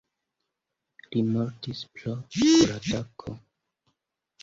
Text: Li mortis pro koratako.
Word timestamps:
Li 1.09 1.23
mortis 1.27 1.85
pro 1.99 2.17
koratako. 2.41 3.39